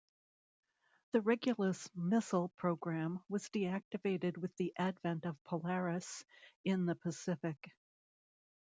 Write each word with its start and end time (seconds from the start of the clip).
The 1.11 1.21
Regulus 1.21 1.87
missile 1.93 2.49
program 2.57 3.19
was 3.29 3.49
deactivated 3.49 4.35
with 4.35 4.55
the 4.57 4.73
advent 4.75 5.25
of 5.25 5.37
Polaris 5.43 6.25
in 6.65 6.87
the 6.87 6.95
Pacific. 6.95 7.69